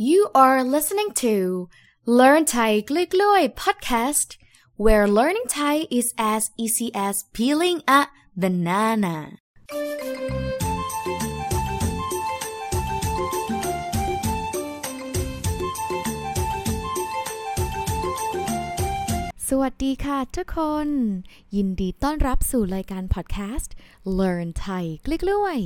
[0.00, 1.68] You are listening to
[2.06, 4.36] Learn Thai Glui Glui podcast,
[4.76, 8.06] where learning Thai is as easy as peeling a
[8.36, 9.40] banana.
[19.52, 20.88] สวัสดีค่ะทุกคน
[21.56, 23.74] ยินดีต้อนรับสู่รายการพอดแคสต์
[24.18, 25.58] Learn Thai กลิกล้วย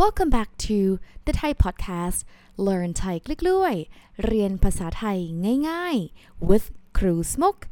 [0.00, 0.78] Welcome back to
[1.26, 2.18] the Thai podcast
[2.66, 3.74] Learn Thai กลิกล้วย
[4.24, 5.18] เรียนภาษาไทย
[5.68, 7.62] ง่ายๆ with ครู Smoke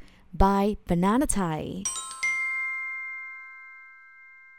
[0.43, 1.61] by Banana Thai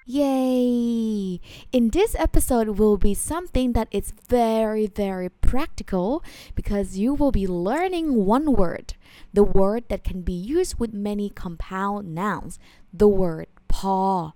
[0.09, 1.41] Yay!
[1.73, 6.23] In this episode will be something that is very, very practical
[6.55, 8.95] because you will be learning one word,
[9.33, 12.59] the word that can be used with many compound nouns,
[12.93, 14.33] the word paw.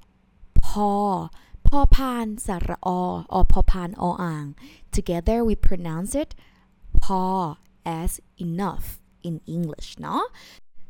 [0.55, 1.29] paw.
[1.69, 2.89] พอพานสระอ
[3.37, 4.47] or พอพานออ่าง
[4.97, 6.31] Together we pronounce it
[7.05, 7.39] paw
[8.01, 8.11] as
[8.47, 8.87] enough
[9.29, 10.17] in English, no?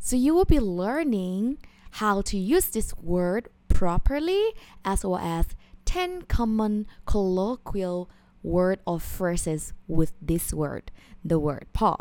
[0.06, 1.58] So you will be learning
[2.00, 3.44] how to use this word
[3.83, 4.53] properly
[4.85, 5.45] as well as
[5.83, 8.09] 10 common colloquial
[8.41, 10.89] word or phrases with this word,
[11.21, 11.97] the word paw.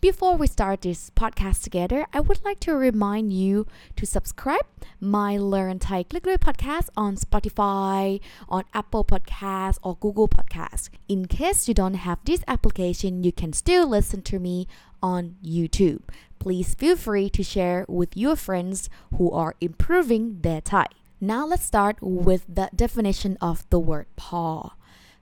[0.00, 4.64] Before we start this podcast together, I would like to remind you to subscribe
[5.00, 10.88] my Learn Thai Click Click podcast on Spotify, on Apple Podcasts or Google Podcasts.
[11.10, 14.66] In case you don't have this application, you can still listen to me
[15.02, 16.04] on YouTube.
[16.38, 20.86] Please feel free to share with your friends who are improving their Thai.
[21.20, 24.74] Now let's start with the definition of the word paw.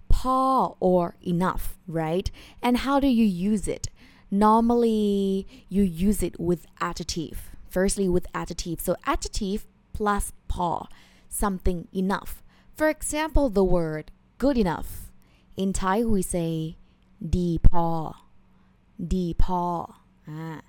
[0.08, 2.30] Paw or enough, right?
[2.62, 3.88] And how do you use it?
[4.30, 7.50] Normally, you use it with adjective.
[7.68, 8.80] Firstly, with adjective.
[8.80, 10.88] So adjective plus paw,
[11.30, 12.42] something enough.
[12.74, 15.10] For example, the word good enough.
[15.56, 16.76] In Thai, we say
[17.26, 18.12] di paw,
[19.02, 19.94] di paw.
[20.28, 20.60] Ah.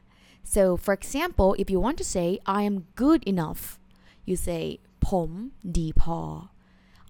[0.44, 3.78] So, for example, if you want to say I am good enough,
[4.24, 5.31] you say ผม
[5.79, 6.19] ดีพอ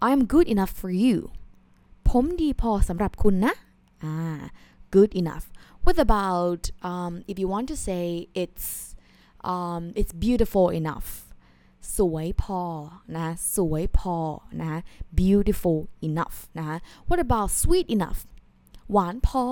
[0.07, 1.17] I am good enough for you
[2.09, 3.55] ผมดีพอสำหรับคุณนะ
[4.11, 4.41] ah
[4.95, 5.47] good enough
[5.85, 8.05] what about um, if you want to say
[8.43, 8.67] it's
[9.53, 11.09] um, it's beautiful enough
[11.97, 12.63] สวยพอ
[13.17, 14.17] นะสวยพอ
[14.63, 14.75] นะ
[15.21, 15.79] beautiful
[16.09, 16.79] enough นะ
[17.09, 18.21] what about sweet enough
[18.93, 19.47] หวานพอ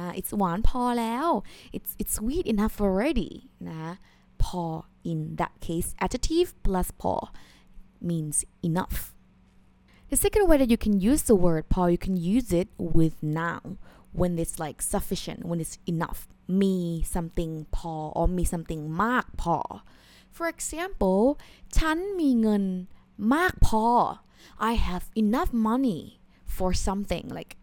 [0.00, 1.28] uh, it's หวานพอแล้ว
[1.76, 3.32] it's it's sweet enough already
[3.68, 3.76] นะ
[4.42, 4.62] พอ
[5.10, 7.14] in that case adjective plus พอ
[8.01, 9.13] means enough.
[10.09, 13.21] The second way that you can use the word paw, you can use it with
[13.21, 13.77] noun
[14.13, 16.27] when it's like sufficient, when it's enough.
[16.47, 19.57] Me something paw or me something มากพอ
[20.35, 21.21] For example
[21.77, 22.63] ฉันมีเงิน
[23.33, 23.85] มากพอ
[24.69, 26.01] I have enough money
[26.55, 27.53] for something like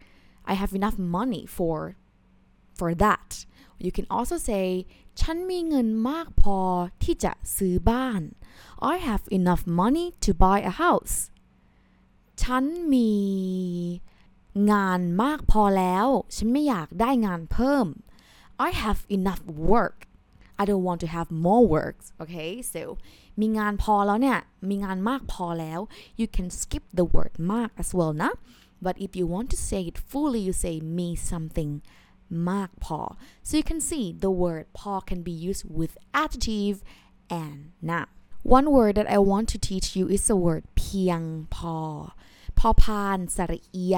[0.51, 1.75] I have enough money for
[2.77, 3.29] for that
[3.85, 4.65] you can also say
[5.21, 6.57] ฉันมีเงินมากพอ
[7.03, 8.21] ที่จะซื้อบ้าน
[8.93, 11.15] I have enough money to buy a house
[12.43, 12.63] ฉัน
[12.93, 13.11] มี
[14.71, 17.87] งานมากพอแล้ว ฉันไม่อยากได้งานเพิ่ม
[18.67, 19.43] I have enough
[19.73, 19.97] work
[20.61, 22.81] I don't want to have more work okay so
[23.39, 24.37] มีงานพอแล้วเนี่ย
[24.69, 25.79] มีงานมากพอแล้ว
[26.19, 28.31] you can skip the word มาก as well นะ
[28.85, 31.71] but if you want to say it fully you say me something
[32.50, 33.00] มากพอ
[33.46, 36.78] so you can see the word พอ can be used with adjective
[37.40, 37.58] and
[37.90, 38.08] noun
[38.56, 41.20] one word that I want to teach you is the word เพียง
[41.56, 41.78] พอ
[42.58, 43.96] พอพานสระเอีย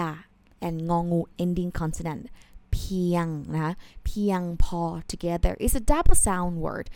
[0.67, 2.25] and งองู ending consonant
[2.73, 3.27] เพียง
[3.57, 3.73] นะ
[4.05, 4.83] เพียงพอ
[5.13, 6.87] together is a double sound word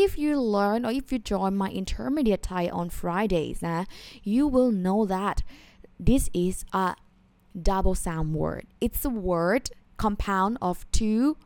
[0.00, 3.80] if you learn or if you join my intermediate Thai on Fridays นะ
[4.34, 5.38] you will know that
[6.08, 6.86] this is a
[7.70, 9.64] double sound word it's a word
[9.96, 11.36] compound of two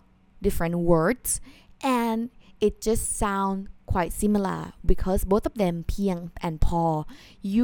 [0.43, 1.41] different words
[1.83, 6.17] and it just sound quite similar because both of them เพียง
[6.47, 6.85] and พอ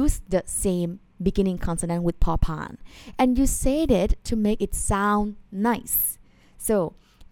[0.01, 0.91] use the same
[1.27, 2.71] beginning consonant with พอพาน
[3.21, 5.27] and you said it to make it sound
[5.71, 5.99] nice
[6.67, 6.75] so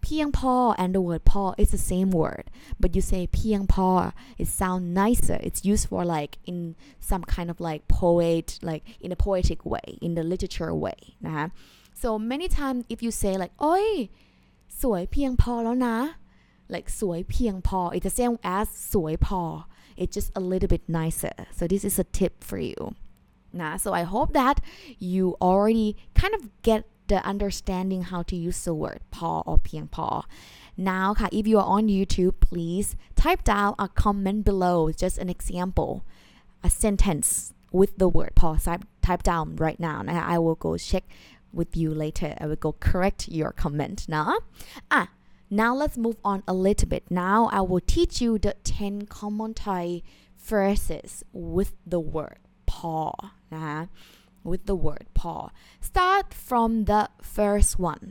[0.02, 2.44] เพียงพอ and the word พอ is the same word
[2.80, 3.88] but you say เพียงพอ
[4.42, 6.58] it sound nicer it's used for like in
[7.10, 11.46] some kind of like poet like in a poetic way in the literature way นะคะ
[12.02, 13.88] so many times if you say like โอ้ย
[14.82, 15.96] สวยเพียงพอแล้วนะ
[16.74, 19.42] like สวยเพียงพอ it's the same as สวยพอ
[20.00, 22.80] it's just a little bit nicer so this is a tip for you
[23.60, 24.56] nah, so I hope that
[24.98, 25.90] you already
[26.20, 26.82] kind of get
[27.12, 30.08] the understanding how to use the word พอ or เพียงพอ
[30.90, 32.88] now ค่ะ if you are on YouTube please
[33.22, 35.92] type down a comment below just an example
[36.68, 37.28] a sentence
[37.78, 41.04] with the word พอ type type down right now นะคะ I will go check
[41.58, 44.24] with you later I will go correct your comment นะ
[44.92, 45.02] อ่ะ
[45.60, 49.52] now let's move on a little bit now I will teach you the 10 common
[49.64, 49.84] Thai
[50.48, 52.40] phrases with the word
[52.70, 52.98] พอ
[53.52, 53.80] นะฮะ
[54.50, 55.34] with the word พอ
[55.88, 57.02] start from the
[57.36, 58.04] first one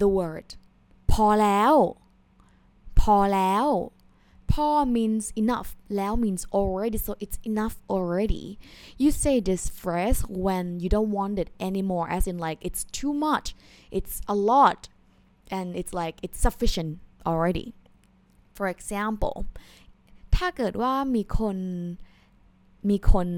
[0.00, 0.48] the word
[1.12, 1.74] พอแล้ว
[3.00, 3.66] พอแล้ว
[4.52, 8.46] พอ means enough แล้ว means already so it's enough already
[9.02, 13.14] you say this phrase when you don't want it anymore as in like it's too
[13.28, 13.46] much
[13.98, 14.80] it's a lot
[15.56, 16.90] and it's like it's sufficient
[17.30, 17.68] already
[18.56, 19.36] for example
[20.36, 21.58] ถ้าเกิดว่ามีคน
[22.90, 23.28] มีคน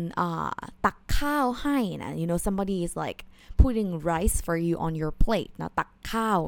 [0.85, 3.21] ตักข้าวให้นะ you know somebody is like
[3.63, 6.39] putting rice for you on your plate นะตักข้าว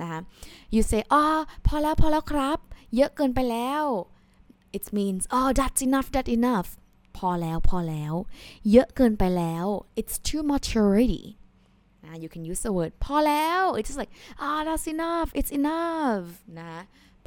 [0.00, 0.18] นะคะ
[0.74, 1.24] you say อ๋อ
[1.66, 2.58] พอแล้วพอแล้วครับ
[2.96, 3.84] เยอะเกินไปแล้ว
[4.76, 6.68] it means oh that's enough that's enough
[7.18, 8.14] พอแล้วพอแล้ว
[8.70, 9.66] เยอะเกินไปแล้ว
[10.00, 11.24] it's too much already
[12.06, 14.12] uh, you can use the word พอแล้ว it's just like
[14.44, 16.26] ah oh, that's enough it's enough
[16.60, 16.74] นะ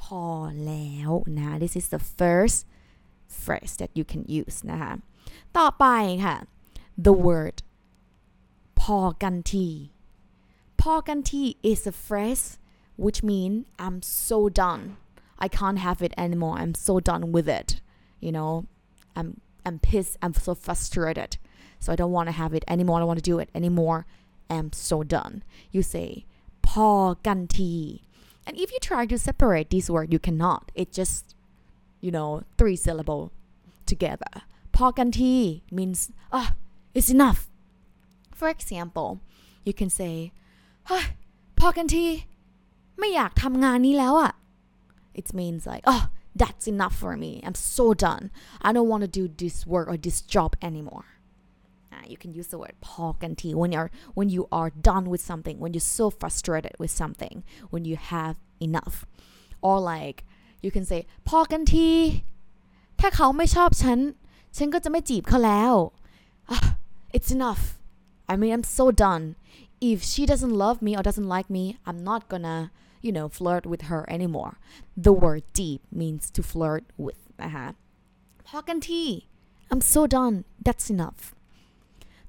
[0.04, 0.24] พอ
[0.66, 2.58] แล้วนะ this is the first
[3.44, 4.94] phrase that you can use นะคะ
[5.58, 5.86] ต่อไป
[6.26, 6.36] ค่ะ
[7.06, 7.58] the word
[8.82, 9.68] พอกันที
[10.82, 12.48] พอกันที is a phrase
[13.00, 14.98] which mean I'm so done
[15.38, 17.82] I can't have it anymore I'm so done with it
[18.20, 18.66] you know
[19.16, 21.38] I'm I'm pissed I'm so frustrated
[21.80, 24.06] so I don't want to have it anymore I don't want to do it anymore
[24.50, 26.26] I'm so done you say
[26.68, 26.90] พอ
[27.26, 27.74] กันที
[28.46, 31.24] and if you try to separate these words you cannot it just
[32.06, 33.24] you know three syllable
[33.92, 34.34] together
[34.76, 35.36] พอกันที
[35.78, 36.00] means
[36.32, 36.48] ah oh,
[36.98, 37.42] it's enough
[38.40, 39.10] for example
[39.68, 40.14] you can say
[41.60, 42.06] พอกันที
[43.00, 44.34] ไม่อยากทำงานนี้แล้วอะ
[45.20, 46.04] it means like oh
[46.42, 48.24] that's enough for me I'm so done
[48.68, 51.08] I don't want to do this work or this job anymore
[51.94, 55.56] uh, you can use the word พอกันที when you're when you are done with something
[55.64, 57.36] when you're so frustrated with something
[57.74, 58.36] when you have
[58.68, 58.96] enough
[59.68, 60.18] or like
[60.64, 61.90] you can say พอกันที
[63.00, 64.00] ถ้าเขาไม่ชอบฉัน
[64.58, 65.74] ฉันก็จะไม่จีบเขาแล้ว
[66.54, 66.68] ah,
[67.16, 67.64] it's enough
[68.32, 69.24] I mean I'm so done
[69.92, 72.60] if she doesn't love me or doesn't like me I'm not gonna
[73.06, 74.54] you know flirt with her anymore
[75.06, 77.68] the word deep means to flirt with นะคะ
[78.48, 79.04] พอกันที
[79.72, 81.22] I'm so done that's enough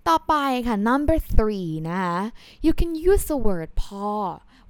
[0.08, 0.34] ต่อไป
[0.66, 2.16] ค่ะ number three นะคะ
[2.66, 4.06] you can use the word พอ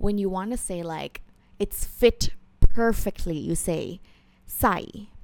[0.04, 1.14] when you want to say like
[1.62, 2.20] it's fit
[2.76, 3.84] perfectly you say
[4.60, 4.78] ใส่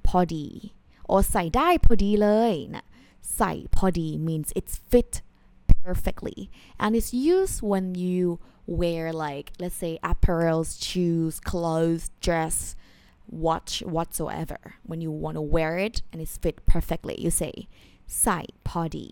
[0.07, 0.47] พอดี
[1.11, 2.85] or ใส่ได้พอดีเลยนะ
[3.37, 5.13] ใส่พอดี means it's fit
[5.83, 6.39] perfectly
[6.81, 8.19] and it's used when you
[8.79, 12.57] wear like let's say apparels shoes clothes dress
[13.45, 17.55] watch whatsoever when you want to wear it and it's fit perfectly you say
[18.21, 19.07] ใส่พอดี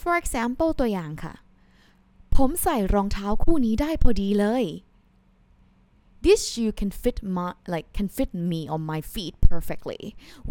[0.00, 1.34] for example ตัวอย่างค่ะ
[2.36, 4.64] ผมใส่รองเท้าคู่นี้ได้พอดีเลย
[6.24, 10.02] this shoe can fit my like can fit me on my feet perfectly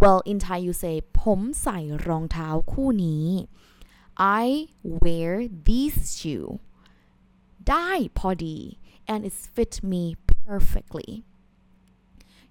[0.02, 3.26] well in Thai you say ผมใส่รองเท้าคู่นี้
[4.44, 4.46] I
[5.02, 5.32] wear
[5.68, 6.50] this shoe
[7.70, 8.58] ได้พอดี
[9.12, 10.04] and it's fit me
[10.46, 11.10] perfectly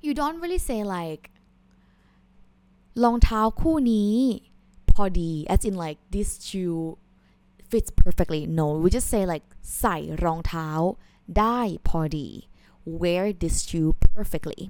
[0.05, 1.23] you don't really say like
[3.03, 4.15] รองเท้าคู่นี้
[4.93, 6.81] พอดี as in like this shoe
[7.71, 9.47] fits perfectly no we just say like
[9.81, 10.69] ใส่รองเท้า
[11.39, 12.29] ได้พอดี
[13.01, 14.61] wear this shoe perfectly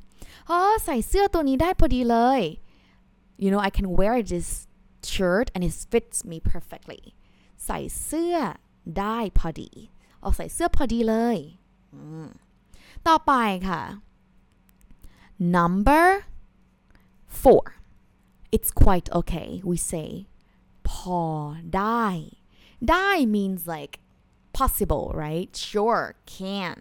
[0.50, 2.42] อ๋อใส่เสื้อตัวนี้ได้พอดีเลย
[3.42, 4.49] you know I can wear this
[5.12, 7.02] shirt and it fits me perfectly
[7.64, 8.37] ใส่เสื้อ
[8.99, 9.71] ได้พอดี
[10.21, 11.37] เอาใส่เสื้อพอดีเลย
[13.07, 13.33] ต่อไป
[13.69, 13.83] ค่ะ
[15.57, 16.04] number
[17.42, 17.64] four
[18.54, 20.11] it's quite okay we say
[20.90, 21.23] พอ
[21.76, 22.07] ได้
[22.90, 23.95] ได้ means like
[24.59, 26.04] possible right sure
[26.37, 26.78] can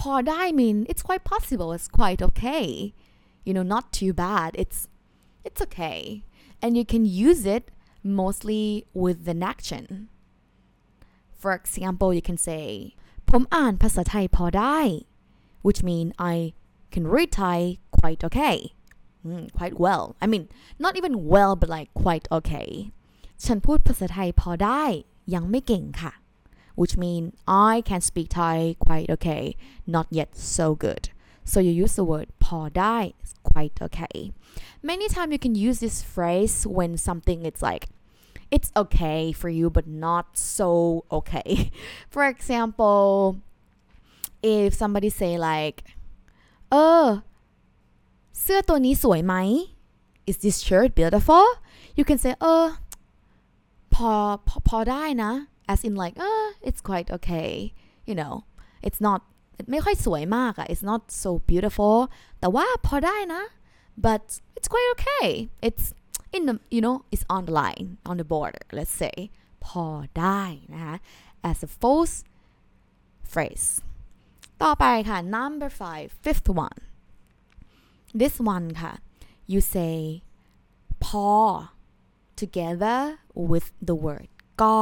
[0.00, 2.66] พอได้ mean it's quite possible it's quite okay
[3.46, 4.78] you know not too bad it's
[5.46, 6.00] it's okay
[6.62, 7.64] and you can use it
[8.22, 8.64] mostly
[9.02, 9.84] with an action
[11.42, 12.64] for example you can say
[13.30, 14.78] ผมอ่านภาษาไทยพอได้
[15.66, 16.34] which mean I
[16.92, 17.58] can read Thai
[17.98, 18.56] quite okay
[19.26, 20.44] mm, quite well I mean
[20.84, 22.70] not even well but like quite okay
[23.44, 24.84] ฉันพูดภาษาไทยพอได้
[25.34, 26.12] ยังไม่เก่งค่ะ
[26.80, 27.22] which mean
[27.70, 29.44] I can speak Thai quite okay
[29.94, 31.04] not yet so good
[31.50, 32.98] so you use the word พอได้
[33.50, 34.18] quite okay
[34.90, 37.84] many times you can use this phrase when something it's like
[38.54, 40.68] it's okay for you but not so
[41.18, 41.50] okay
[42.14, 43.06] for example
[44.42, 45.78] if somebody say like
[46.70, 47.06] เออ
[48.40, 49.34] เสื้อตัวนี้สวยไหม
[50.30, 51.46] is this shirt beautiful
[51.98, 52.66] you can say เออ
[53.94, 54.12] พอ
[54.48, 55.32] พอพอได้นะ
[55.72, 57.50] as in like ah it's quite okay
[58.08, 58.34] you know
[58.86, 59.20] it's not
[59.70, 61.96] ไม่ค่อยสวยมากอะ it's not so beautiful
[62.40, 63.42] แต่ว่าพอได้นะ
[64.06, 64.22] but
[64.56, 65.28] it's quite okay
[65.68, 65.86] it's
[66.36, 69.16] in the you know it's on the line on the border let's say
[69.66, 69.84] พอ
[70.18, 70.42] ได้
[70.74, 70.94] นะคะ
[71.50, 72.16] as a false
[73.32, 73.68] phrase
[74.62, 76.80] ต่อไปค่ะ number five fifth one
[78.20, 78.92] this one ค่ะ
[79.52, 79.96] you say
[81.04, 81.30] พอ
[82.40, 82.98] together
[83.50, 84.28] with the word
[84.62, 84.78] ก็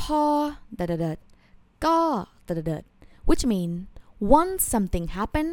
[0.00, 0.22] พอ
[0.78, 1.12] da da da
[1.84, 1.98] ก็
[2.46, 2.76] da da da
[3.28, 3.70] which mean
[4.38, 5.46] once something happen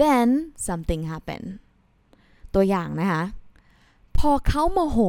[0.00, 0.28] then
[0.68, 1.42] something happen
[2.54, 3.22] ตัวอย่างนะคะ
[4.25, 4.99] พอเขาโมโห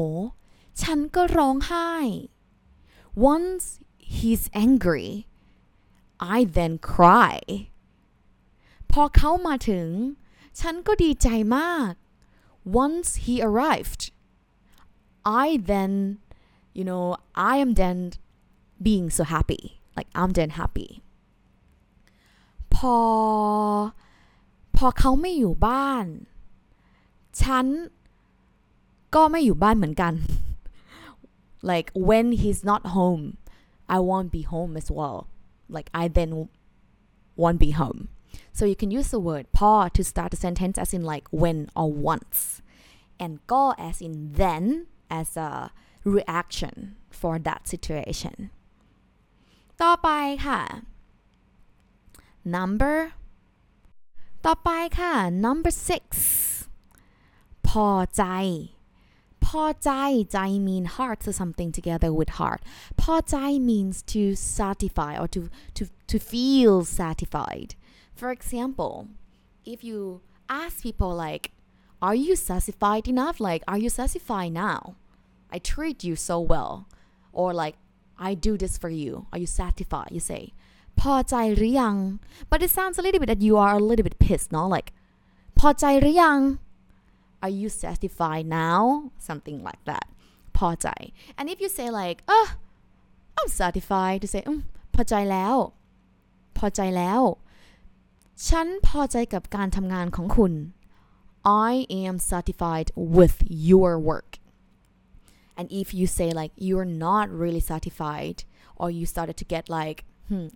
[0.82, 1.92] ฉันก็ร้องไห้
[3.32, 3.64] once
[4.16, 5.08] he's angry
[6.36, 7.36] I then cry
[8.90, 9.88] พอเขามาถึง
[10.60, 11.92] ฉันก็ดีใจมาก
[12.84, 14.02] once he arrived
[15.44, 15.92] I then
[16.76, 17.06] you know
[17.52, 17.98] I am then
[18.86, 19.62] being so happy
[19.96, 20.90] like I'm then happy
[22.74, 22.96] พอ
[24.76, 26.06] พอเขาไม่อยู่บ้าน
[27.42, 27.66] ฉัน
[29.15, 30.13] ก็ไม่อยู่บ้านเหมือนกัน
[31.71, 33.23] like when he's not home
[33.95, 35.17] I won't be home as well
[35.75, 36.31] like I then
[37.41, 37.99] won't be home
[38.57, 41.59] so you can use the word พอ to start a sentence as in like when
[41.79, 42.39] or once
[43.23, 44.65] and ก็ as in then
[45.19, 45.51] as a
[46.15, 46.75] reaction
[47.19, 48.35] for that situation
[49.81, 50.09] ต่อไป
[50.45, 50.61] ค่ะ
[52.55, 52.97] number
[54.45, 55.13] ต่อไปค่ะ
[55.45, 56.03] number six
[57.67, 58.23] พอใจ
[59.51, 59.91] พอใจ
[60.33, 60.37] ใจ
[60.67, 62.61] mean heart so something together with heart
[63.01, 63.35] พอใจ
[63.69, 64.23] means to
[64.57, 65.41] satisfy or to,
[65.77, 67.69] to, to feel satisfied
[68.19, 68.93] for example
[69.73, 69.99] if you
[70.61, 71.45] ask people like
[72.07, 74.81] are you satisfied enough like are you satisfied now
[75.55, 76.73] I treat you so well
[77.39, 77.75] or like
[78.27, 80.43] I do this for you are you satisfied you say
[80.99, 81.95] พอใจหรือยัง
[82.49, 84.89] but it sounds a little bit that you are a little bit pissed no like
[85.59, 86.39] พอใจหรือยัง
[87.43, 88.81] are you satisfied now
[89.27, 90.07] something like that
[90.57, 90.87] พอใจ
[91.37, 92.47] and if you say like oh
[93.37, 94.59] I'm satisfied to say อืม
[94.93, 95.55] พอใจแล้ว
[96.57, 97.21] พอใจแล้ว
[98.47, 100.53] ฉันพอใจกับการทำงานของคุณ
[101.69, 101.73] I
[102.03, 103.35] am satisfied with
[103.69, 104.31] your work
[105.57, 108.37] and if you say like you're not really satisfied
[108.81, 109.99] or you started to get like
[110.29, 110.47] hmm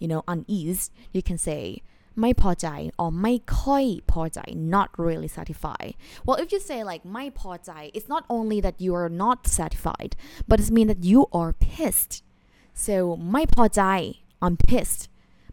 [0.00, 0.82] you know unease
[1.14, 1.62] you can say
[2.20, 2.68] ไม่พอใจ
[3.02, 4.40] or ไม่ค่อยพอใจ
[4.74, 5.92] not really satisfied
[6.26, 10.12] well if you say like ไม่พอใจ it's not only that you are not satisfied
[10.48, 12.14] but it means that you are pissed
[12.86, 12.94] so
[13.32, 13.82] ไม่พอใจ
[14.44, 15.02] I'm pissed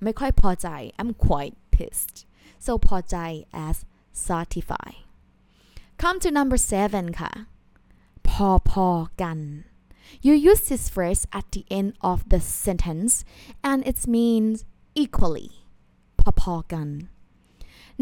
[0.04, 0.70] ไม่ค่อยพอใจ
[1.00, 2.16] I'm quite pissed
[2.66, 3.18] so พอใจ
[3.68, 3.78] as
[4.28, 4.90] satisfy
[6.02, 7.32] come to number seven ค่ะ
[8.30, 8.88] พอพอ
[9.22, 9.40] กัน
[10.26, 13.14] you use this phrase at the end of the sentence
[13.70, 14.56] and it means
[15.04, 15.50] equally
[16.41, 16.89] พอๆกัน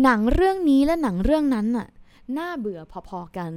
[0.02, 1.88] หนังเรื่องนี้และหนังเรื่องนั้นน่ะ
[2.36, 3.52] น่าเบื่อพอๆกัน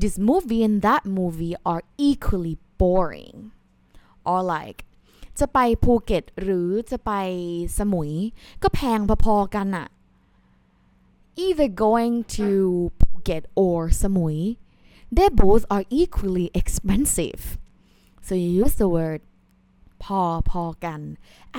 [0.00, 3.36] this movie and that movie are equally boring
[4.30, 4.80] or like
[5.38, 7.12] จะไปภูเก็ตหรือจะไป
[7.78, 8.12] สมุย
[8.62, 9.86] ก็แพงพอๆกันน่ะ
[11.44, 12.48] either going to
[13.00, 14.38] Phuket or Samui
[15.16, 17.42] they both are equally expensive
[18.26, 19.20] so you use the word
[20.04, 20.20] พอ
[20.50, 21.00] พอกัน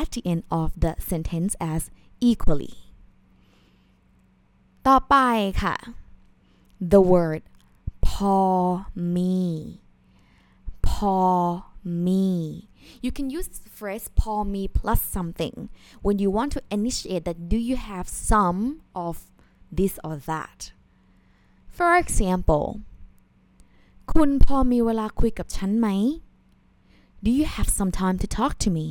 [0.02, 1.82] at the end of the sentence as
[2.31, 2.75] equally
[4.87, 5.17] ต่อไป
[5.63, 5.77] ค่ะ
[6.93, 7.43] the word
[8.09, 8.39] พอ
[9.15, 9.39] me
[10.89, 11.19] พอ
[12.07, 12.27] me
[13.05, 15.57] you can use the phrase พอ me plus something
[16.05, 18.61] when you want to initiate that do you have some
[19.07, 19.15] of
[19.79, 20.59] this or that
[21.77, 22.67] for example
[24.13, 25.89] คุณพอมีเวลาคุยกับฉันไหม
[27.25, 28.87] Do you have some time to talk to me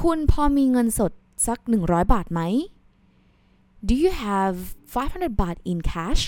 [0.00, 1.12] คุณพอมีเงินสด
[1.46, 2.40] สัก100 บาทไหม
[3.88, 4.56] Do you have
[4.94, 6.22] 500 baht in cash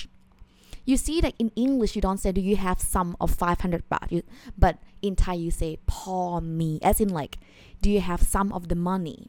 [0.91, 4.09] you see that in English you don't say do you have some of 500 baht
[4.15, 4.23] you,
[4.59, 4.75] but
[5.07, 6.21] in Thai you say พอ
[6.59, 7.35] มี as in like
[7.83, 9.21] do you have some of the money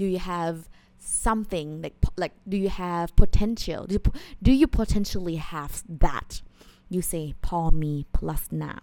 [0.00, 0.56] do you have
[1.26, 4.02] something like like do you have potential do you,
[4.46, 5.72] do you potentially have
[6.06, 6.30] that
[6.94, 8.82] you say พอมี plus now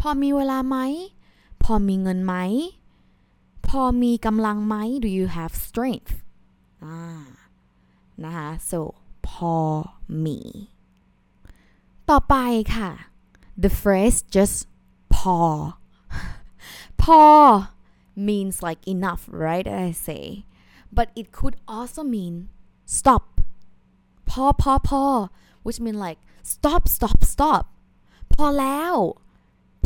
[0.00, 0.78] พอมีเวลาไหม
[1.62, 2.34] พอมีเงินไหม
[3.68, 4.74] พอมีกำลังไหม
[5.04, 6.14] do you have strength
[6.84, 7.00] อ่า
[8.24, 8.78] นะคะ so
[9.28, 9.56] พอ
[10.24, 10.40] มี
[12.10, 12.34] ต่อไป
[12.76, 12.90] ค่ะ
[13.62, 14.58] the phrase just
[15.14, 15.38] พอ
[17.02, 17.22] พอ
[18.28, 20.24] means like enough right I say
[20.96, 22.34] but it could also mean
[22.98, 23.24] stop
[24.30, 25.04] พอพอพอ
[25.64, 26.20] which mean like
[26.52, 27.64] stop stop stop
[28.32, 28.94] พอแล้ว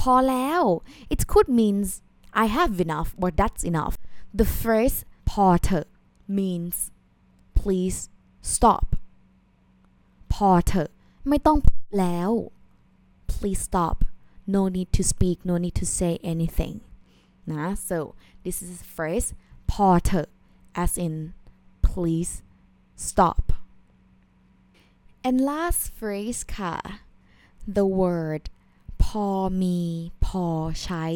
[0.01, 0.63] พอแล้ว
[1.15, 1.89] it could means
[2.43, 3.95] I have enough or that's enough
[4.39, 4.99] the phrase
[5.31, 5.87] พอเถอะ
[6.39, 6.77] means
[7.59, 7.99] please
[8.55, 8.87] stop
[10.33, 10.91] พอเถอะ
[11.29, 12.31] ไม่ต้องพูดแล้ว
[13.33, 13.97] please stop
[14.55, 16.75] no need to speak no need to say anything
[17.53, 17.97] นะ so
[18.45, 19.29] this is the phrase
[19.71, 20.29] พอเถอะ
[20.85, 21.15] as in
[21.89, 22.33] please
[23.09, 23.45] stop
[25.27, 26.75] and last phrase ค่ะ
[27.77, 28.43] the word
[29.05, 29.27] พอ
[29.63, 29.81] มี
[30.27, 30.47] พอ
[30.83, 31.07] ใช้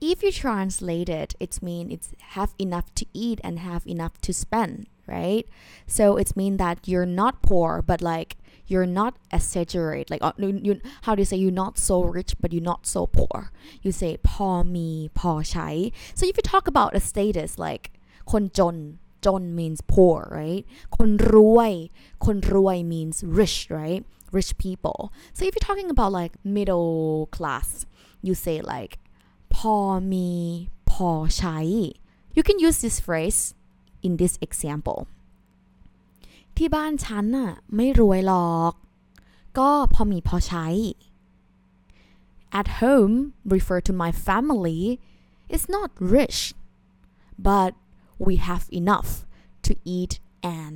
[0.00, 4.32] if you translate it it means it's have enough to eat and have enough to
[4.32, 5.46] spend right
[5.86, 8.36] so it means that you're not poor but like
[8.66, 12.34] you're not exaggerate like uh, you, you, how do you say you're not so rich
[12.40, 13.50] but you're not so poor
[13.82, 15.68] you say พอมีพอใช้
[16.18, 17.84] so if you talk about a status like
[18.32, 18.76] คนจน
[19.26, 20.64] จน means poor right
[20.96, 21.72] คนรวย
[22.24, 24.02] คนรวย means rich right
[24.36, 25.00] rich people
[25.36, 26.92] so if you're talking about like middle
[27.36, 27.68] class
[28.26, 28.92] you say like
[29.54, 29.76] พอ
[30.12, 30.30] มี
[30.90, 31.58] พอใช้
[32.36, 33.40] you can use this phrase
[34.06, 35.00] in this example
[36.56, 38.72] ที่บ้านฉันน่ะไม่รวยหรอก
[39.58, 40.66] ก็พอมีพอใช้
[42.60, 43.16] at home
[43.54, 44.80] refer to my family
[45.56, 46.38] is not rich
[47.48, 47.72] but
[48.26, 49.10] we have enough
[49.66, 50.12] to eat
[50.58, 50.74] and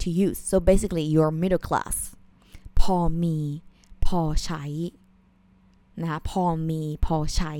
[0.00, 1.96] to use so basically you're middle class
[2.80, 3.38] พอมี
[4.06, 4.62] พอใช้
[6.00, 7.54] นะคะพอมีพอใช้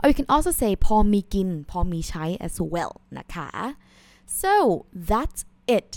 [0.00, 3.48] or you can also say พอมีกินพอมีใช้ as well นะคะ
[4.40, 4.54] so
[5.10, 5.40] that's
[5.76, 5.90] it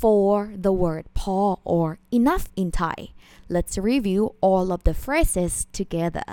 [0.00, 0.28] for
[0.64, 1.38] the word พอ
[1.76, 1.88] or
[2.18, 2.98] enough in Thai
[3.54, 6.30] let's review all of the phrases together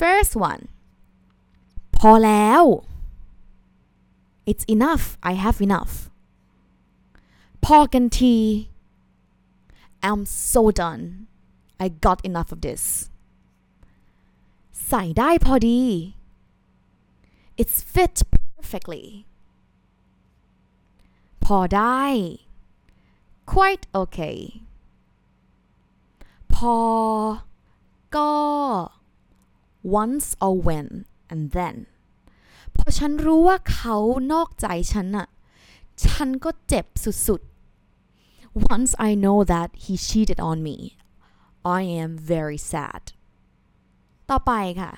[0.00, 0.62] first one
[1.96, 2.62] พอแล้ว
[4.50, 5.94] it's enough I have enough
[7.64, 8.36] พอกันที
[10.08, 10.22] I'm
[10.52, 11.02] so done
[11.84, 12.84] I got enough of this
[14.87, 15.81] ใส่ได้พอดี
[17.61, 19.05] It's fit perfectly
[21.43, 22.03] พอได้
[23.51, 24.37] quite okay
[26.53, 26.77] พอ
[28.15, 28.33] ก็
[30.01, 30.87] once or when
[31.31, 31.75] and then
[32.75, 33.97] พอฉันรู้ว่าเขา
[34.31, 35.27] นอกใจฉันอะ
[36.05, 36.85] ฉันก็เจ็บ
[37.27, 40.77] สุดๆ once I know that he cheated on me
[41.79, 43.03] I am very sad
[44.30, 44.92] ต่อไปค่ะ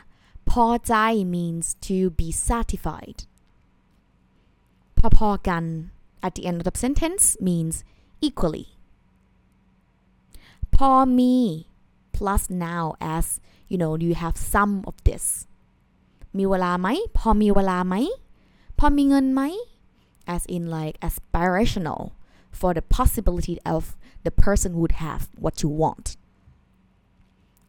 [0.50, 0.94] พอใจ
[1.34, 3.18] means to be satisfied
[5.18, 5.64] พอๆกัน
[6.26, 7.76] at the end of the sentence means
[8.26, 8.66] equally
[10.74, 11.36] พอมี
[12.16, 13.26] plus now as
[13.70, 15.24] you know you have some of this
[16.36, 17.94] มีเวลาไหม พอมีเวลาไหม
[18.78, 19.42] พอมีเงินไหม
[20.34, 22.02] as in like aspirational
[22.58, 23.82] for the possibility of
[24.24, 26.06] the person would have what you want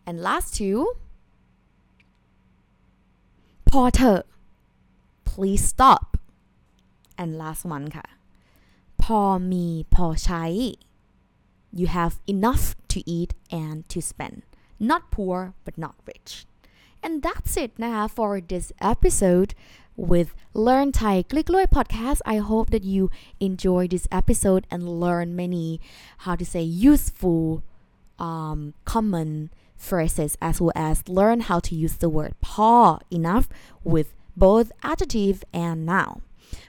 [0.08, 0.80] and last two
[3.72, 4.22] พอเถอะ
[5.30, 6.06] please stop
[7.22, 8.08] and last one ค่ะ
[9.04, 10.44] พอมีพอใช้
[11.80, 13.32] you have enough to eat
[13.64, 14.38] and to spend
[14.90, 16.32] not poor but not rich
[17.06, 19.52] and that's it นะคะ for this episode
[20.12, 20.30] with
[20.66, 23.04] Learn Thai กลิกล้วย podcast I hope that you
[23.48, 25.68] enjoy this episode and learn many
[26.24, 27.44] how to say useful
[28.28, 28.60] um,
[28.94, 29.32] common
[29.83, 33.49] phrases as well as learn how to use the word paw enough
[33.85, 36.23] with both adjective and noun.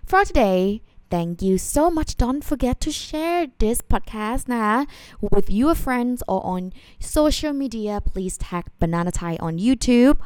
[0.05, 2.17] For today, thank you so much.
[2.17, 4.85] Don't forget to share this podcast nah,
[5.21, 8.01] with your friends or on social media.
[8.01, 10.17] Please tag Banana Thai on YouTube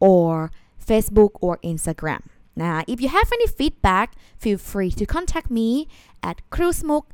[0.00, 0.50] or
[0.84, 2.22] Facebook or Instagram.
[2.56, 5.88] Now, if you have any feedback, feel free to contact me
[6.22, 7.04] at crewsmoke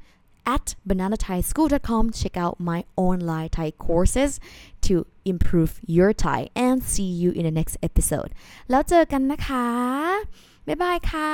[0.47, 2.13] at bananathaischool.com.
[2.13, 4.41] Check out my online Thai courses
[4.83, 8.32] to improve your Thai and see you in the next episode
[8.70, 9.68] แล้วเจอกันนะคะ
[10.68, 11.32] บ๊ายบายค่ะ